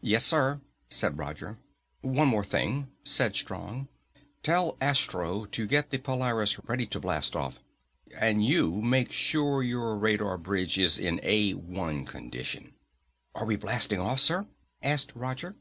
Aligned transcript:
"Yes, 0.00 0.24
sir," 0.24 0.62
said 0.88 1.18
Roger. 1.18 1.58
"One 2.00 2.28
more 2.28 2.42
thing," 2.42 2.88
said 3.04 3.36
Strong, 3.36 3.88
"tell 4.42 4.78
Astro 4.80 5.44
to 5.44 5.66
get 5.66 5.90
the 5.90 5.98
Polaris 5.98 6.58
ready 6.64 6.86
to 6.86 6.98
blast 6.98 7.36
off. 7.36 7.58
And 8.18 8.42
you 8.42 8.80
make 8.80 9.12
sure 9.12 9.62
your 9.62 9.94
radar 9.98 10.38
bridge 10.38 10.78
is 10.78 10.96
in 10.98 11.20
A 11.22 11.52
one 11.52 12.06
condition." 12.06 12.76
"Are 13.34 13.44
we 13.44 13.56
blasting 13.56 14.00
off, 14.00 14.20
sir?" 14.20 14.46
asked 14.82 15.12
Roger. 15.14 15.54